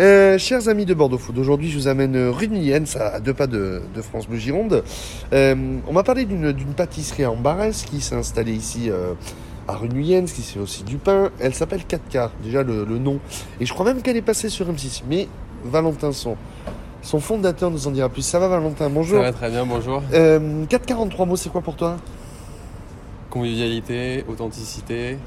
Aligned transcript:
Euh, 0.00 0.38
chers 0.38 0.68
amis 0.68 0.86
de 0.86 0.94
Bordeaux 0.94 1.18
Food, 1.18 1.38
aujourd'hui 1.38 1.70
je 1.70 1.78
vous 1.78 1.86
amène 1.86 2.16
euh, 2.16 2.30
rue 2.32 2.48
de 2.48 2.98
à 2.98 3.20
deux 3.20 3.32
pas 3.32 3.46
de, 3.46 3.80
de 3.94 4.02
France 4.02 4.26
Bleu 4.26 4.38
Gironde. 4.38 4.82
Euh, 5.32 5.54
on 5.86 5.92
m'a 5.92 6.02
parlé 6.02 6.24
d'une 6.24 6.52
pâtisserie 6.76 7.26
en 7.26 7.36
Barès 7.36 7.84
qui 7.84 8.00
s'est 8.00 8.16
installée 8.16 8.54
ici 8.54 8.90
euh, 8.90 9.12
à 9.68 9.76
rue 9.76 9.88
de 9.88 9.94
Millienne, 9.94 10.24
qui 10.24 10.42
fait 10.42 10.58
aussi 10.58 10.82
du 10.82 10.96
pain. 10.96 11.30
Elle 11.38 11.54
s'appelle 11.54 11.84
4 11.84 12.08
quarts, 12.08 12.32
déjà 12.42 12.64
le, 12.64 12.84
le 12.84 12.98
nom. 12.98 13.20
Et 13.60 13.66
je 13.66 13.72
crois 13.72 13.86
même 13.86 14.02
qu'elle 14.02 14.16
est 14.16 14.22
passée 14.22 14.48
sur 14.48 14.66
M6. 14.66 15.02
Mais 15.08 15.28
Valentin, 15.64 16.10
son, 16.10 16.36
son 17.00 17.20
fondateur, 17.20 17.70
nous 17.70 17.86
en 17.86 17.92
dira 17.92 18.08
plus. 18.08 18.22
Ça 18.22 18.40
va 18.40 18.48
Valentin, 18.48 18.90
bonjour. 18.90 19.18
Ça 19.18 19.24
va 19.26 19.32
très 19.32 19.50
bien, 19.50 19.64
bonjour. 19.64 20.02
Euh, 20.12 20.64
443 20.66 21.24
mots, 21.24 21.36
c'est 21.36 21.50
quoi 21.50 21.60
pour 21.60 21.76
toi? 21.76 21.98
Convivialité, 23.30 24.24
authenticité 24.28 25.18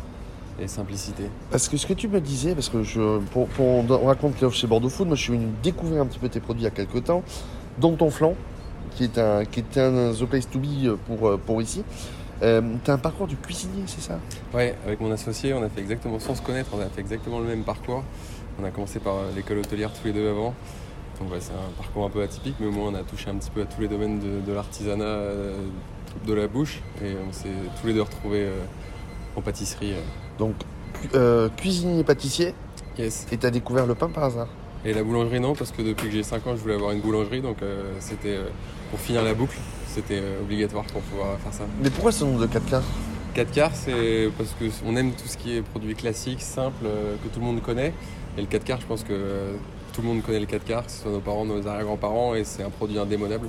et 0.60 0.68
simplicité. 0.68 1.24
Parce 1.52 1.68
que 1.70 1.78
ce 1.78 1.86
que 1.86 1.94
tu 1.94 2.08
me 2.08 2.20
disais, 2.20 2.54
parce 2.54 2.70
que 2.70 2.84
je, 2.84 3.20
pour, 3.32 3.48
pour- 3.50 3.68
on 3.90 4.06
raconte 4.06 4.40
l'offre 4.42 4.56
chez 4.56 4.68
Bordeaux 4.68 4.90
Food, 4.90 5.08
moi 5.08 5.16
je 5.16 5.22
suis 5.24 5.34
venu 5.34 5.48
découvrir 5.62 6.02
un 6.02 6.06
petit 6.06 6.20
peu 6.20 6.30
tes 6.30 6.40
produits 6.40 6.62
il 6.64 6.66
y 6.66 6.68
a 6.68 6.72
quelques 6.72 7.04
temps, 7.06 7.24
dont 7.80 7.96
ton 7.96 8.10
flan, 8.10 8.34
qui 8.96 9.04
est 9.04 9.18
un, 9.18 9.46
qui 9.46 9.60
est 9.60 9.78
un 9.78 10.12
The 10.14 10.26
Place 10.26 10.50
to 10.50 10.60
Be 10.60 10.98
pour, 11.08 11.28
euh, 11.28 11.38
pour 11.44 11.62
ici. 11.62 11.84
Euh, 12.42 12.62
T'as 12.84 12.94
un 12.94 12.98
parcours 12.98 13.28
du 13.28 13.36
cuisinier, 13.36 13.84
c'est 13.88 14.02
ça? 14.02 14.20
Ouais, 14.54 14.76
avec 14.86 15.00
mon 15.02 15.12
associé, 15.12 15.54
on 15.54 15.64
a 15.64 15.70
fait 15.70 15.82
exactement, 15.82 16.20
sans 16.20 16.36
se 16.36 16.42
connaître, 16.42 16.70
on 16.74 16.80
a 16.82 16.86
fait 16.86 17.02
exactement 17.02 17.40
le 17.40 17.46
même 17.46 17.64
parcours. 17.64 18.04
On 18.60 18.64
a 18.64 18.70
commencé 18.72 19.00
par 19.00 19.16
euh, 19.16 19.32
l'école 19.36 19.60
hôtelière 19.60 19.92
tous 19.94 20.08
les 20.08 20.14
deux 20.14 20.30
avant. 20.30 20.54
Donc 21.20 21.32
ouais, 21.32 21.40
c'est 21.40 21.52
un 21.54 21.72
parcours 21.78 22.06
un 22.06 22.10
peu 22.10 22.22
atypique, 22.22 22.56
mais 22.60 22.68
au 22.68 22.72
moins 22.72 22.90
on 22.92 22.96
a 22.96 23.02
touché 23.04 23.30
un 23.30 23.36
petit 23.36 23.50
peu 23.50 23.62
à 23.62 23.66
tous 23.66 23.82
les 23.82 23.88
domaines 23.88 24.20
de, 24.20 24.40
de 24.46 24.54
l'artisanat, 24.54 25.04
euh, 25.04 25.56
de 26.28 26.34
la 26.34 26.48
bouche, 26.48 26.82
et 27.04 27.16
on 27.28 27.34
s'est 27.34 27.50
tous 27.82 27.88
les 27.88 27.94
deux 27.94 28.02
retrouvés 28.04 28.46
euh, 28.46 28.54
en 29.38 29.42
pâtisserie. 29.42 29.94
euh. 29.94 30.02
Donc, 30.40 30.56
cu- 31.02 31.10
euh, 31.16 31.48
cuisinier 31.56 32.04
pâtissier, 32.04 32.54
Yes. 32.98 33.28
et 33.32 33.38
t'as 33.38 33.50
découvert 33.52 33.86
le 33.86 33.96
pain 33.96 34.10
par 34.10 34.26
hasard? 34.26 34.48
Et 34.84 34.94
la 34.94 35.04
boulangerie 35.04 35.40
non, 35.40 35.54
parce 35.56 35.72
que 35.72 35.82
depuis 35.82 36.08
que 36.08 36.14
j'ai 36.14 36.24
5 36.24 36.46
ans, 36.48 36.56
je 36.56 36.62
voulais 36.62 36.76
avoir 36.76 36.92
une 36.92 37.02
boulangerie, 37.02 37.42
donc 37.42 37.62
euh, 37.62 37.94
c'était 38.00 38.36
euh, 38.38 38.50
pour 38.92 39.00
finir 39.00 39.24
la 39.24 39.34
boucle, 39.34 39.58
c'était 39.88 40.22
obligatoire 40.42 40.86
pour 40.86 41.02
pouvoir 41.02 41.38
faire 41.40 41.54
ça. 41.54 41.64
Mais 41.82 41.90
pourquoi 41.90 42.12
ce 42.12 42.24
nom 42.26 42.38
de 42.38 42.46
4 42.48 42.66
quarts? 42.70 42.84
4 43.34 43.52
quarts, 43.52 43.72
c'est 43.76 44.30
parce 44.38 44.54
que 44.60 44.66
on 44.86 44.96
aime 44.96 45.12
tout 45.12 45.28
ce 45.28 45.38
qui 45.38 45.56
est 45.58 45.62
produit 45.62 45.94
classique, 45.96 46.42
simple, 46.42 46.86
que 47.24 47.28
tout 47.32 47.40
le 47.40 47.46
monde 47.46 47.62
connaît. 47.62 47.94
Et 48.38 48.42
le 48.42 48.48
4 48.48 48.64
quarts, 48.64 48.82
je 48.82 48.86
pense 48.88 49.04
que 49.04 49.52
tout 49.94 50.02
le 50.02 50.08
monde 50.08 50.22
connaît 50.24 50.40
le 50.40 50.46
4 50.48 50.64
quarts, 50.64 50.86
que 50.86 50.92
ce 50.92 51.02
soit 51.04 51.12
nos 51.12 51.20
parents, 51.20 51.46
nos 51.46 51.68
arrière-grands-parents, 51.68 52.34
et 52.36 52.44
c'est 52.44 52.64
un 52.64 52.70
produit 52.70 52.98
indémodable. 52.98 53.48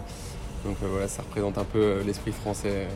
Donc 0.67 0.77
voilà, 0.83 1.09
ça 1.09 1.23
représente 1.23 1.57
un 1.57 1.65
peu 1.65 2.01
l'esprit 2.07 2.33
français 2.33 2.89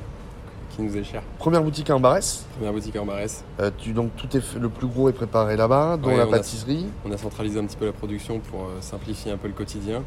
qui 0.74 0.82
nous 0.82 0.96
est 0.96 1.04
cher. 1.04 1.22
Première 1.38 1.62
boutique 1.62 1.90
à 1.90 1.96
Embarès. 1.96 2.44
Première 2.56 2.72
boutique 2.72 2.96
en 2.96 3.04
Barès. 3.06 3.44
Euh, 3.60 3.70
tu, 3.78 3.92
donc 3.92 4.14
tout 4.16 4.34
est 4.36 4.40
fait- 4.40 4.58
le 4.58 4.68
plus 4.68 4.86
gros 4.86 5.08
est 5.08 5.12
préparé 5.12 5.56
là-bas, 5.56 5.96
dont 5.96 6.08
Ouais, 6.08 6.16
la 6.16 6.26
on 6.26 6.28
a- 6.32 6.36
pâtisserie. 6.36 6.86
On 7.04 7.12
a 7.12 7.16
centralisé 7.18 7.58
un 7.58 7.64
petit 7.66 7.76
peu 7.76 7.86
la 7.86 7.92
production 7.92 8.38
pour 8.40 8.62
euh, 8.62 8.78
simplifier 8.80 9.32
un 9.32 9.36
peu 9.36 9.48
le 9.48 9.54
quotidien. 9.54 10.02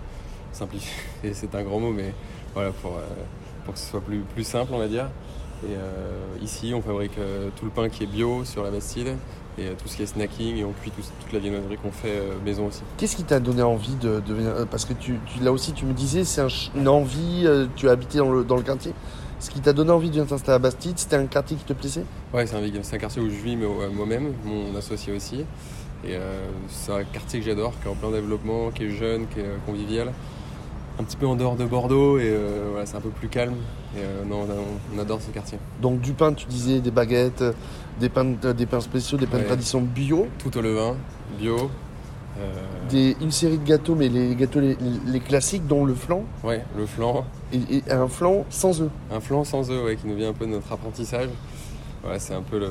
Simplifier, 0.52 0.92
c'est 1.34 1.54
un 1.56 1.64
grand 1.64 1.80
mot, 1.80 1.92
mais 1.92 2.14
voilà, 2.54 2.72
pour, 2.82 2.92
euh, 2.92 3.02
pour 3.64 3.74
que 3.74 3.80
ce 3.80 3.86
soit 3.90 4.02
plus, 4.02 4.20
plus 4.20 4.44
simple, 4.44 4.72
on 4.74 4.80
va 4.80 4.88
dire. 4.88 5.08
Et 5.64 6.44
ici, 6.44 6.74
on 6.76 6.82
fabrique 6.82 7.14
tout 7.56 7.66
le 7.66 7.72
pain 7.72 7.88
qui 7.90 8.04
est 8.04 8.08
bio 8.08 8.44
sur 8.44 8.62
la 8.62 8.70
Bastide 8.70 9.16
et 9.58 9.70
tout 9.82 9.88
ce 9.88 9.96
qui 9.96 10.04
est 10.04 10.06
snacking 10.06 10.58
et 10.58 10.66
on 10.66 10.74
cuit 10.74 10.92
tout- 10.92 11.02
toute 11.24 11.32
la 11.34 11.40
viennoiserie 11.40 11.78
qu'on 11.78 11.92
fait 11.94 12.22
maison 12.44 12.68
aussi. 12.68 12.82
Qu'est-ce 12.98 13.16
qui 13.16 13.24
t'a 13.24 13.40
donné 13.40 13.64
envie 13.64 13.96
de 13.96 14.20
devenir. 14.20 14.52
Parce 14.70 14.84
que 14.86 14.94
tu, 14.94 15.18
tu- 15.26 15.42
là 15.44 15.52
aussi, 15.54 15.72
tu 15.72 15.86
me 15.86 15.94
disais, 15.94 16.24
c'est 16.26 16.42
un 16.42 16.48
une 16.76 16.88
envie, 16.90 17.48
tu 17.78 17.88
as 17.88 17.94
habité 17.94 18.18
dans 18.20 18.32
le, 18.32 18.44
dans 18.44 18.58
le 18.58 18.62
quartier. 18.64 18.94
Ce 19.40 19.50
qui 19.50 19.60
t'a 19.60 19.74
donné 19.74 19.92
envie 19.92 20.08
de 20.10 20.14
venir 20.16 20.28
t'installer 20.28 20.56
à 20.56 20.60
Bastide, 20.60 20.98
c'était 20.98 21.18
un 21.18 21.26
quartier 21.26 21.58
qui 21.58 21.66
te 21.66 21.74
plaisait? 21.74 22.06
Ouais, 22.34 22.46
c'est 22.48 22.56
un, 22.56 22.64
un 22.64 22.98
quartier 22.98 23.22
où 23.22 23.30
je 23.30 23.36
vis 23.36 23.56
mais, 23.56 23.66
moi-même, 23.94 24.34
mon 24.46 24.76
associé 24.78 25.14
aussi. 25.14 25.42
Et 26.04 26.14
euh, 26.16 26.48
c'est 26.70 26.92
un 26.92 27.04
quartier 27.04 27.40
que 27.40 27.46
j'adore, 27.46 27.74
qui 27.82 27.88
est 27.88 27.92
en 27.92 27.96
plein 27.96 28.12
développement, 28.12 28.72
qui 28.72 28.86
est 28.86 28.90
jeune, 28.90 29.28
qui 29.28 29.40
est 29.40 29.44
euh, 29.46 29.58
convivial. 29.66 30.12
Un 30.98 31.04
petit 31.04 31.18
peu 31.18 31.28
en 31.28 31.36
dehors 31.36 31.58
de 31.58 31.66
Bordeaux 31.66 32.18
et 32.20 32.24
euh, 32.30 32.68
voilà, 32.72 32.86
c'est 32.86 32.96
un 32.96 33.02
peu 33.02 33.10
plus 33.10 33.28
calme. 33.28 33.56
Et 33.96 34.00
euh, 34.00 34.24
non, 34.26 34.48
on, 34.96 35.00
adore 35.00 35.22
ce 35.22 35.30
quartier. 35.32 35.58
Donc 35.82 36.00
du 36.00 36.14
pain, 36.14 36.34
tu 36.34 36.46
disais, 36.48 36.80
des 36.80 36.92
baguettes, 36.92 37.44
des 38.00 38.08
pains, 38.10 38.24
de- 38.42 38.54
des 38.54 38.66
pains 38.66 38.80
spéciaux, 38.80 39.18
des 39.18 39.28
pains 39.28 39.38
de 39.38 39.42
Ouais. 39.42 39.48
tradition 39.48 39.82
bio, 39.82 40.28
Tout 40.40 40.58
au 40.58 40.62
levain, 40.62 40.96
bio. 41.38 41.70
Euh, 42.40 42.90
des, 42.90 43.16
une 43.22 43.32
série 43.32 43.58
de 43.58 43.64
gâteaux, 43.66 43.96
mais 43.96 44.10
les 44.10 44.36
gâteaux 44.36 44.60
les, 44.60 44.78
les 45.06 45.20
classiques, 45.20 45.66
dont 45.68 45.86
le 45.86 45.94
flan, 45.96 46.24
Ouais, 46.44 46.64
le 46.78 46.86
flan. 46.86 47.26
et, 47.54 47.78
et 47.78 47.92
un 47.92 48.08
flan 48.08 48.46
sans 48.50 48.82
œufs. 48.82 48.90
Un 49.12 49.20
flan 49.20 49.44
sans 49.44 49.70
œufs, 49.72 49.84
ouais, 49.86 49.96
qui 49.96 50.08
nous 50.08 50.16
vient 50.16 50.30
un 50.30 50.34
peu 50.34 50.46
de 50.46 50.52
notre 50.52 50.72
apprentissage. 50.72 51.30
Voilà, 52.04 52.20
c'est 52.20 52.34
un 52.34 52.42
peu 52.42 52.60
le, 52.60 52.70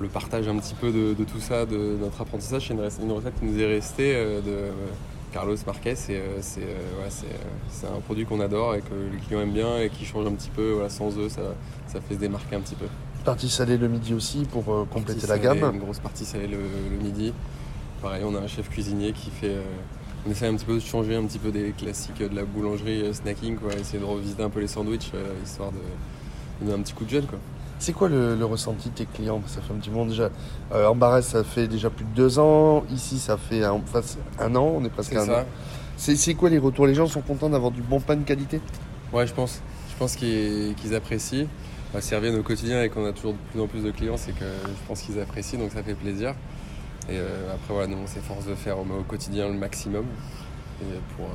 le 0.00 0.08
partage 0.08 0.46
un 0.48 0.56
petit 0.56 0.74
peu 0.74 0.90
de, 0.92 1.14
de 1.14 1.24
tout 1.24 1.40
ça, 1.40 1.64
de 1.64 1.96
notre 2.00 2.20
apprentissage. 2.20 2.66
C'est 2.68 2.74
une, 2.74 2.80
rec- 2.80 2.92
une 3.02 3.12
recette 3.12 3.38
qui 3.38 3.46
nous 3.46 3.58
est 3.60 3.66
restée 3.66 4.14
euh, 4.14 4.40
de 4.40 4.50
euh, 4.50 4.70
Carlos 5.32 5.56
Marquez. 5.66 5.90
Et, 5.92 5.94
euh, 6.16 6.38
c'est 6.40 6.60
euh, 6.62 7.02
ouais, 7.02 7.08
c'est, 7.70 7.86
un 7.86 8.00
produit 8.00 8.26
qu'on 8.26 8.40
adore 8.40 8.74
et 8.74 8.80
que 8.80 8.92
les 9.12 9.18
clients 9.20 9.40
aiment 9.40 9.52
bien 9.52 9.78
et 9.78 9.88
qui 9.90 10.04
change 10.04 10.26
un 10.26 10.32
petit 10.32 10.50
peu. 10.50 10.72
Voilà, 10.72 10.90
sans 10.90 11.16
œufs, 11.18 11.30
ça, 11.32 11.40
ça 11.86 12.00
fait 12.00 12.14
se 12.14 12.18
démarquer 12.20 12.56
un 12.56 12.60
petit 12.60 12.74
peu. 12.74 12.86
Partie 13.24 13.48
salée 13.48 13.76
le 13.76 13.88
midi 13.88 14.12
aussi 14.14 14.44
pour 14.44 14.64
compléter 14.90 15.20
Partie 15.20 15.20
la 15.22 15.26
salée, 15.48 15.60
gamme. 15.60 15.74
Une 15.74 15.80
grosse 15.80 15.98
partie 15.98 16.24
salée 16.24 16.46
le, 16.46 16.58
le 16.58 16.96
midi. 17.02 17.32
Pareil, 18.02 18.22
on 18.24 18.34
a 18.34 18.40
un 18.40 18.46
chef 18.46 18.68
cuisinier 18.68 19.12
qui 19.12 19.30
fait. 19.30 19.48
euh, 19.50 19.62
on 20.26 20.30
essaie 20.30 20.46
un 20.46 20.54
petit 20.56 20.64
peu 20.66 20.74
de 20.74 20.80
changer 20.80 21.14
un 21.16 21.24
petit 21.24 21.38
peu 21.38 21.50
des 21.50 21.70
classiques 21.72 22.18
de 22.18 22.34
la 22.34 22.44
boulangerie 22.44 23.02
euh, 23.02 23.12
snacking, 23.12 23.56
quoi. 23.56 23.72
Essayer 23.74 23.98
de 23.98 24.04
revisiter 24.04 24.42
un 24.42 24.50
peu 24.50 24.60
les 24.60 24.66
sandwichs, 24.68 25.12
euh, 25.14 25.32
histoire 25.44 25.72
de 25.72 25.78
de 26.60 26.64
donner 26.66 26.78
un 26.78 26.82
petit 26.82 26.94
coup 26.94 27.04
de 27.04 27.10
jeune, 27.10 27.26
quoi. 27.26 27.38
C'est 27.78 27.92
quoi 27.92 28.08
le, 28.08 28.34
le 28.34 28.44
ressenti 28.46 28.88
de 28.88 28.94
tes 28.94 29.04
clients? 29.04 29.42
Ça 29.46 29.60
fait 29.60 29.72
un 29.74 29.76
petit 29.76 29.90
moment 29.90 30.06
déjà. 30.06 30.30
Euh, 30.72 30.86
en 30.88 30.94
Barès, 30.94 31.26
ça 31.26 31.44
fait 31.44 31.68
déjà 31.68 31.90
plus 31.90 32.06
de 32.06 32.10
deux 32.14 32.38
ans. 32.38 32.84
Ici, 32.90 33.18
ça 33.18 33.36
fait 33.36 33.62
un, 33.64 33.72
enfin, 33.72 34.00
un 34.40 34.54
an. 34.56 34.72
On 34.76 34.84
est 34.84 34.88
presque 34.88 35.10
C'est 35.12 35.18
à 35.18 35.22
un 35.22 35.26
ça. 35.26 35.40
an. 35.42 35.44
C'est 35.98 36.34
quoi 36.34 36.48
les 36.48 36.58
retours? 36.58 36.86
Les 36.86 36.94
gens 36.94 37.06
sont 37.06 37.20
contents 37.20 37.50
d'avoir 37.50 37.70
du 37.72 37.82
bon 37.82 38.00
pain 38.00 38.16
de 38.16 38.24
qualité? 38.24 38.60
Ouais, 39.12 39.26
je 39.26 39.34
pense. 39.34 39.60
Je 39.90 39.96
pense 39.98 40.16
qu'ils 40.16 40.74
qu'ils 40.76 40.94
apprécient. 40.94 41.46
Bah, 41.92 42.00
S'ils 42.00 42.16
reviennent 42.16 42.38
au 42.38 42.42
quotidien 42.42 42.82
et 42.82 42.88
qu'on 42.88 43.04
a 43.06 43.12
toujours 43.12 43.32
de 43.34 43.38
plus 43.52 43.60
en 43.60 43.66
plus 43.66 43.82
de 43.82 43.90
clients, 43.90 44.16
c'est 44.16 44.32
que 44.32 44.44
je 44.44 44.88
pense 44.88 45.02
qu'ils 45.02 45.20
apprécient, 45.20 45.58
donc 45.58 45.72
ça 45.72 45.82
fait 45.82 45.94
plaisir. 45.94 46.34
Et 47.08 47.12
euh, 47.18 47.52
après, 47.54 47.72
voilà, 47.74 47.86
nous, 47.88 47.98
on 48.02 48.06
s'efforce 48.06 48.46
de 48.46 48.54
faire 48.54 48.78
au, 48.78 48.82
au 48.82 49.02
quotidien 49.06 49.48
le 49.48 49.54
maximum 49.54 50.04
et 50.82 50.84
pour, 51.16 51.26
euh, 51.26 51.28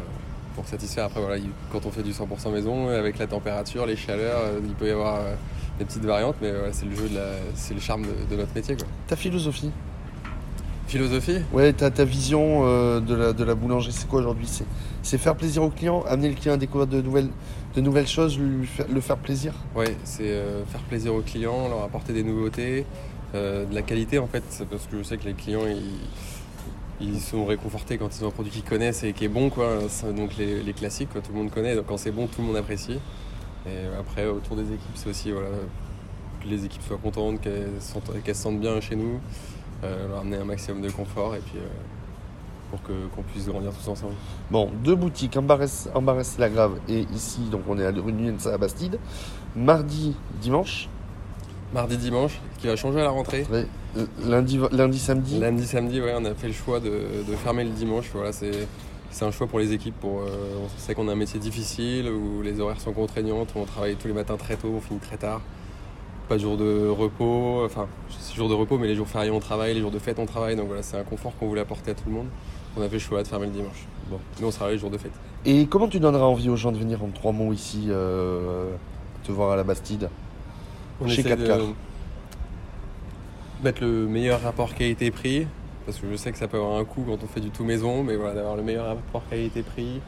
pour 0.56 0.68
satisfaire. 0.68 1.06
Après, 1.06 1.22
voilà, 1.22 1.38
il- 1.38 1.50
quand 1.72 1.86
on 1.86 1.92
fait 1.92 2.04
du 2.04 2.12
100% 2.12 2.52
maison, 2.52 2.90
avec 2.90 3.18
la 3.18 3.28
température, 3.28 3.86
les 3.86 3.96
chaleurs, 3.96 4.40
euh, 4.42 4.60
il 4.64 4.74
peut 4.74 4.88
y 4.88 4.92
avoir 4.92 5.16
euh, 5.16 5.36
des 5.80 5.86
petites 5.86 6.04
variantes, 6.06 6.36
mais 6.42 6.52
voilà, 6.52 6.74
c'est 6.74 6.86
le 6.86 6.96
jeu, 6.96 7.08
de 7.10 7.16
la- 7.16 7.38
c'est 7.56 7.74
le 7.74 7.80
charme 7.80 8.02
de, 8.04 8.10
de 8.30 8.36
notre 8.40 8.54
métier. 8.54 8.76
Quoi. 8.76 8.86
Ta 9.08 9.16
philosophie? 9.16 9.72
Philosophie? 10.88 11.40
Ouais, 11.54 11.72
ta, 11.72 11.90
ta 11.90 12.04
vision 12.04 12.64
euh, 12.66 13.00
de, 13.00 13.16
la, 13.16 13.32
de 13.34 13.44
la 13.46 13.56
boulangerie, 13.56 13.94
c'est 13.94 14.10
quoi 14.10 14.20
aujourd'hui? 14.20 14.50
C'est 15.04 15.18
faire 15.18 15.36
plaisir 15.38 15.64
au 15.64 15.70
client, 15.70 16.04
amener 16.08 16.28
le 16.30 16.36
client 16.36 16.56
à 16.56 16.58
découvrir 16.58 16.88
de 16.88 17.02
nouvelles, 17.02 17.30
de 17.76 17.82
nouvelles 17.82 18.08
choses, 18.08 18.38
lui 18.38 18.68
faire, 18.68 18.88
le 18.94 19.00
faire 19.00 19.16
plaisir? 19.18 19.54
Ouais, 19.74 19.96
c'est 20.04 20.28
euh, 20.28 20.66
faire 20.66 20.82
plaisir 20.82 21.14
aux 21.16 21.22
clients, 21.22 21.70
leur 21.70 21.84
apporter 21.84 22.12
des 22.12 22.24
nouveautés, 22.24 22.86
euh, 23.34 23.66
de 23.66 23.74
la 23.74 23.82
qualité 23.82 24.20
en 24.20 24.28
fait, 24.28 24.44
parce 24.70 24.88
que 24.88 24.98
je 24.98 25.04
sais 25.04 25.18
que 25.18 25.26
les 25.26 25.34
clients 25.34 25.66
ils, 27.00 27.20
sont 27.20 27.46
réconfortés 27.46 27.98
quand 27.98 28.16
ils 28.16 28.24
ont 28.24 28.28
un 28.28 28.32
produit 28.32 28.52
qu'ils 28.52 28.64
connaissent 28.64 29.04
et 29.04 29.14
qui 29.14 29.26
est 29.26 29.30
bon 29.30 29.50
quoi. 29.50 29.80
Donc 30.16 30.38
les, 30.38 30.74
classiques, 30.74 31.10
tout 31.14 31.32
le 31.32 31.38
monde 31.38 31.52
connaît, 31.52 31.76
donc 31.76 31.86
quand 31.88 31.98
c'est 31.98 32.12
bon, 32.12 32.28
tout 32.28 32.42
le 32.42 32.48
monde 32.48 32.58
apprécie. 32.58 33.00
Et 33.66 34.00
après, 34.00 34.26
autour 34.26 34.56
des 34.56 34.64
équipes, 34.64 34.96
c'est 34.96 35.10
aussi 35.10 35.32
voilà, 35.32 35.50
que 36.42 36.48
les 36.48 36.66
équipes 36.66 36.82
soient 36.82 36.98
contentes, 36.98 37.42
qu'elles 37.42 37.70
se 37.80 38.42
sentent 38.42 38.60
bien 38.60 38.80
chez 38.82 38.96
nous, 38.96 39.20
euh, 39.84 40.10
leur 40.10 40.20
amener 40.20 40.38
un 40.38 40.46
maximum 40.46 40.82
de 40.82 40.90
confort 40.90 41.36
et 41.36 41.40
puis 41.40 41.58
euh, 41.58 41.68
pour 42.70 42.82
qu'on 42.82 43.24
puisse 43.24 43.48
grandir 43.48 43.72
tous 43.72 43.90
ensemble. 43.90 44.14
Bon, 44.50 44.70
deux 44.84 44.96
boutiques, 44.96 45.36
Embarès, 45.38 45.90
Embarès 45.94 46.38
la 46.38 46.50
Grave 46.50 46.80
et 46.88 47.06
ici, 47.14 47.42
donc 47.52 47.64
on 47.68 47.78
est 47.80 47.86
à 47.86 47.92
rue 47.92 48.14
Nuens 48.14 48.48
à 48.48 48.58
Bastide. 48.58 49.00
Mardi, 49.56 50.16
dimanche, 50.40 50.88
Mardi, 51.74 51.98
dimanche, 51.98 52.40
qui 52.60 52.68
va 52.68 52.76
changer 52.76 53.00
à 53.00 53.04
la 53.04 53.10
rentrée. 53.10 53.46
lundi, 54.26 54.60
lundi, 54.72 55.00
samedi. 55.00 55.40
Lundi, 55.40 55.66
samedi, 55.66 56.02
ouais, 56.02 56.14
on 56.18 56.26
a 56.26 56.34
fait 56.34 56.48
le 56.48 56.54
choix 56.54 56.80
de, 56.82 56.90
de 56.90 57.36
fermer 57.38 57.64
le 57.64 57.70
dimanche. 57.70 58.10
Voilà, 58.14 58.34
c'est, 58.34 58.68
c'est 59.10 59.24
un 59.24 59.32
choix 59.32 59.48
pour 59.48 59.60
les 59.60 59.72
équipes. 59.72 59.96
Pour, 60.00 60.20
euh, 60.20 60.26
on 60.66 60.68
sait 60.78 60.94
qu'on 60.96 61.08
a 61.08 61.14
un 61.14 61.16
métier 61.16 61.40
difficile, 61.40 62.10
où 62.10 62.42
les 62.42 62.60
horaires 62.60 62.82
sont 62.82 62.92
contraignantes, 62.92 63.54
où 63.56 63.60
on 63.60 63.66
travaille 63.66 63.96
tous 63.96 64.08
les 64.08 64.14
matins 64.14 64.36
très 64.36 64.58
tôt, 64.58 64.74
on 64.76 64.82
finit 64.82 65.00
très 65.00 65.18
tard. 65.18 65.40
Pas 66.28 66.36
de 66.36 66.42
jour 66.42 66.58
de 66.58 66.88
repos, 66.88 67.64
enfin, 67.66 67.88
c'est 68.10 68.36
jour 68.36 68.50
de 68.50 68.54
repos, 68.54 68.78
mais 68.78 68.88
les 68.88 68.96
jours 68.96 69.08
fériés 69.08 69.32
on 69.32 69.40
travaille, 69.40 69.74
les 69.74 69.82
jours 69.82 69.92
de 69.92 70.00
fête 70.00 70.20
on 70.20 70.26
travaille. 70.26 70.56
Donc 70.58 70.68
voilà, 70.68 70.84
c'est 70.84 70.98
un 70.98 71.04
confort 71.04 71.34
qu'on 71.38 71.48
voulait 71.48 71.62
apporter 71.62 71.92
à 71.92 71.94
tout 71.94 72.08
le 72.08 72.14
monde. 72.14 72.28
On 72.78 72.82
a 72.82 72.88
fait 72.88 72.96
le 72.96 73.00
choix 73.00 73.24
de 73.24 73.28
fermer 73.28 73.48
le 73.48 73.52
dimanche. 73.52 73.86
Bon, 74.10 74.20
nous 74.40 74.48
on 74.48 74.52
sera 74.52 74.68
là 74.68 74.74
les 74.74 74.78
jours 74.78 74.92
de 74.92 74.98
fête. 74.98 75.12
Et 75.46 75.68
comment 75.68 75.88
tu 75.88 76.00
donneras 76.00 76.26
envie 76.26 76.50
aux 76.50 76.56
gens 76.56 76.72
de 76.72 76.78
venir 76.78 77.04
en 77.04 77.10
trois 77.10 77.32
mots 77.32 77.52
ici, 77.52 77.88
euh, 77.90 78.70
te 79.24 79.32
voir 79.32 79.52
à 79.52 79.56
la 79.56 79.64
Bastide? 79.64 80.10
On 81.02 81.08
Chez 81.08 81.22
essaie 81.22 81.30
4 81.30 81.40
de 81.40 81.48
quarts. 81.48 81.60
mettre 83.64 83.82
le 83.82 84.08
meilleur 84.08 84.42
rapport 84.42 84.74
qualité-prix, 84.76 85.48
parce 85.86 85.98
que 85.98 86.08
je 86.12 86.16
sais 86.16 86.32
que 86.32 86.38
ça 86.38 86.48
peut 86.48 86.58
avoir 86.58 86.78
un 86.80 86.86
coût 86.86 87.04
quand 87.08 87.18
on 87.24 87.28
fait 87.28 87.40
du 87.40 87.50
tout 87.50 87.64
maison, 87.64 88.04
mais 88.04 88.16
voilà, 88.16 88.34
d'avoir 88.36 88.56
le 88.56 88.64
meilleur 88.64 88.86
rapport 88.88 89.24
qualité-prix, 89.30 90.02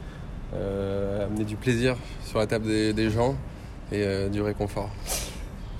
euh, 0.54 1.26
amener 1.26 1.44
du 1.44 1.56
plaisir 1.56 1.96
sur 2.24 2.38
la 2.38 2.46
table 2.46 2.66
des, 2.66 2.92
des 2.92 3.10
gens 3.10 3.34
et 3.92 4.02
euh, 4.02 4.28
du 4.28 4.40
réconfort. 4.40 4.90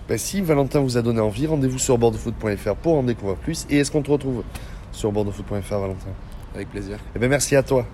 Bah, 0.08 0.18
si 0.18 0.40
Valentin 0.42 0.80
vous 0.80 0.98
a 0.98 1.02
donné 1.02 1.20
envie, 1.20 1.46
rendez-vous 1.46 1.78
sur 1.78 1.96
bordeauxfoot.fr 1.96 2.74
pour 2.76 2.98
en 2.98 3.02
découvrir 3.02 3.36
plus. 3.38 3.66
Et 3.70 3.78
est-ce 3.78 3.90
qu'on 3.90 4.02
te 4.02 4.10
retrouve 4.10 4.42
sur 4.92 5.12
bordeauxfoot.fr, 5.12 5.78
Valentin? 5.78 6.10
Avec 6.54 6.70
plaisir. 6.70 6.98
Eh 7.16 7.18
ben 7.18 7.28
merci 7.30 7.56
à 7.56 7.62
toi. 7.62 7.86